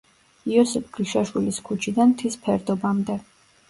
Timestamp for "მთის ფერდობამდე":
2.19-3.25